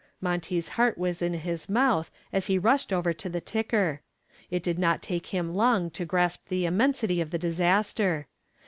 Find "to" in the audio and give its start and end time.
3.13-3.29, 5.91-6.05